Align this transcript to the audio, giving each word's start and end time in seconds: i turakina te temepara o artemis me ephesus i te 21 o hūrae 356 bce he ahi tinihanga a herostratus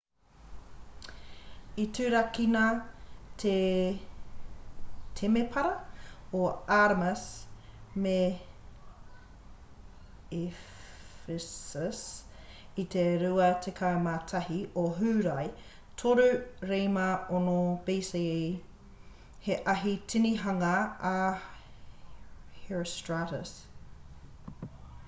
i 1.81 1.83
turakina 1.95 2.61
te 3.41 3.51
temepara 5.19 5.73
o 6.37 6.39
artemis 6.77 7.25
me 8.05 8.15
ephesus 10.39 12.01
i 12.83 12.85
te 12.95 13.03
21 13.25 14.09
o 14.85 14.85
hūrae 15.01 15.45
356 16.05 17.85
bce 17.91 18.23
he 19.49 19.59
ahi 19.75 19.93
tinihanga 20.15 20.73
a 21.11 21.13
herostratus 22.63 23.57